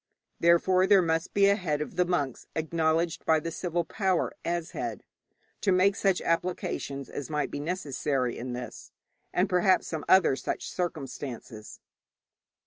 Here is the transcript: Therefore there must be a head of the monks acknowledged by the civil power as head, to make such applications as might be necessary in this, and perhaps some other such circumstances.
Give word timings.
Therefore 0.39 0.87
there 0.87 1.03
must 1.03 1.31
be 1.31 1.45
a 1.47 1.55
head 1.55 1.79
of 1.79 1.95
the 1.95 2.05
monks 2.05 2.47
acknowledged 2.55 3.23
by 3.23 3.39
the 3.39 3.51
civil 3.51 3.83
power 3.83 4.33
as 4.43 4.71
head, 4.71 5.03
to 5.61 5.71
make 5.71 5.95
such 5.95 6.21
applications 6.23 7.07
as 7.07 7.29
might 7.29 7.51
be 7.51 7.59
necessary 7.59 8.35
in 8.35 8.53
this, 8.53 8.91
and 9.31 9.47
perhaps 9.47 9.85
some 9.87 10.03
other 10.09 10.35
such 10.35 10.67
circumstances. 10.71 11.81